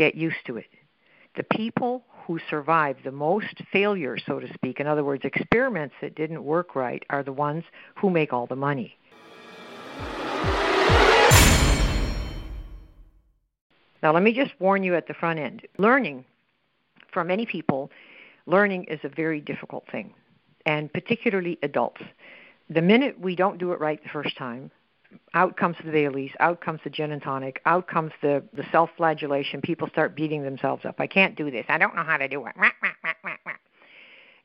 [0.00, 0.64] Get used to it.
[1.36, 6.14] The people who survive the most failure, so to speak, in other words, experiments that
[6.14, 7.64] didn't work right, are the ones
[7.96, 8.96] who make all the money.
[14.02, 15.66] Now, let me just warn you at the front end.
[15.76, 16.24] Learning,
[17.12, 17.90] for many people,
[18.46, 20.14] learning is a very difficult thing,
[20.64, 22.00] and particularly adults.
[22.70, 24.70] The minute we don't do it right the first time,
[25.34, 28.90] out comes the Baileys, out comes the gin and tonic, out comes the, the self
[28.96, 29.60] flagellation.
[29.60, 30.96] People start beating themselves up.
[30.98, 31.66] I can't do this.
[31.68, 32.54] I don't know how to do it.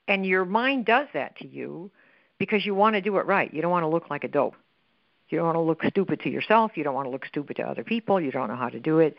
[0.07, 1.89] And your mind does that to you
[2.37, 3.51] because you want to do it right.
[3.53, 4.55] You don't want to look like a dope.
[5.29, 6.73] You don't want to look stupid to yourself.
[6.75, 8.21] You don't want to look stupid to other people.
[8.21, 9.15] You don't know how to do it.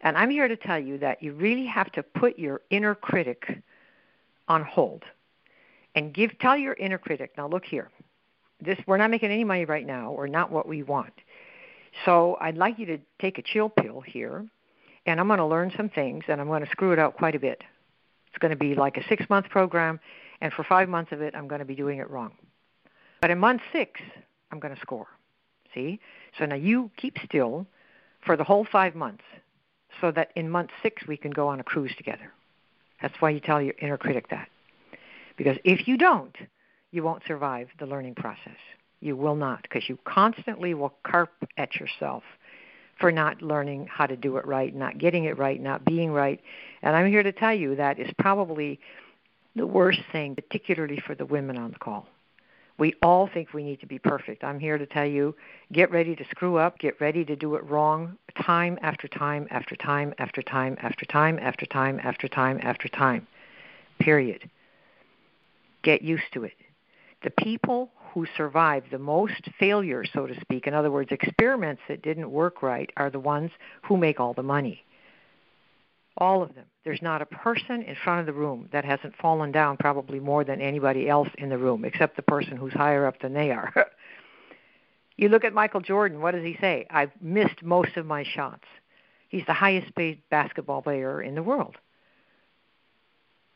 [0.00, 3.62] And I'm here to tell you that you really have to put your inner critic
[4.48, 5.04] on hold
[5.94, 7.90] and give tell your inner critic, now look here.
[8.60, 11.12] This we're not making any money right now or not what we want.
[12.04, 14.46] So I'd like you to take a chill pill here
[15.06, 17.34] and I'm going to learn some things and I'm going to screw it out quite
[17.34, 17.62] a bit.
[18.28, 20.00] It's going to be like a 6 month program
[20.40, 22.32] and for 5 months of it I'm going to be doing it wrong.
[23.20, 24.00] But in month 6
[24.50, 25.06] I'm going to score.
[25.74, 26.00] See?
[26.38, 27.66] So now you keep still
[28.24, 29.24] for the whole 5 months
[30.00, 32.32] so that in month six we can go on a cruise together.
[33.00, 34.48] That's why you tell your inner critic that.
[35.36, 36.34] Because if you don't,
[36.96, 38.56] you won't survive the learning process.
[39.00, 42.24] You will not, because you constantly will carp at yourself
[42.98, 46.40] for not learning how to do it right, not getting it right, not being right.
[46.82, 48.80] And I'm here to tell you that is probably
[49.54, 52.08] the worst thing, particularly for the women on the call.
[52.78, 54.44] We all think we need to be perfect.
[54.44, 55.34] I'm here to tell you
[55.72, 59.76] get ready to screw up, get ready to do it wrong time after time after
[59.76, 63.26] time after time after time after time after time after time.
[63.98, 64.50] Period.
[65.82, 66.52] Get used to it.
[67.22, 72.02] The people who survive the most failure, so to speak, in other words, experiments that
[72.02, 73.50] didn't work right, are the ones
[73.82, 74.84] who make all the money.
[76.18, 76.64] All of them.
[76.84, 80.44] There's not a person in front of the room that hasn't fallen down probably more
[80.44, 83.72] than anybody else in the room, except the person who's higher up than they are.
[85.16, 86.86] you look at Michael Jordan, what does he say?
[86.90, 88.64] I've missed most of my shots.
[89.28, 91.76] He's the highest paid basketball player in the world.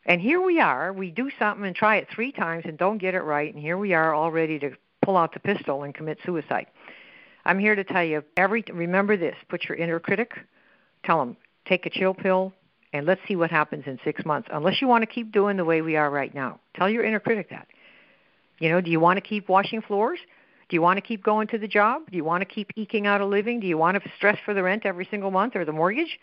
[0.07, 3.15] And here we are, we do something and try it three times and don't get
[3.15, 4.73] it right, and here we are all ready to
[5.03, 6.67] pull out the pistol and commit suicide.
[7.45, 10.33] I'm here to tell you every remember this, put your inner critic,
[11.05, 12.53] tell him take a chill pill,
[12.93, 14.49] and let's see what happens in six months.
[14.53, 17.21] Unless you want to keep doing the way we are right now, tell your inner
[17.21, 17.69] critic that.
[18.59, 20.19] You know, do you want to keep washing floors?
[20.69, 22.03] Do you want to keep going to the job?
[22.11, 23.61] Do you want to keep eking out a living?
[23.61, 26.19] Do you want to stress for the rent every single month or the mortgage?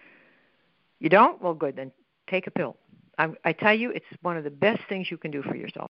[1.00, 1.42] You don't?
[1.42, 1.76] Well, good.
[1.76, 1.92] Then
[2.30, 2.78] take a pill.
[3.18, 5.90] I, I tell you, it's one of the best things you can do for yourself.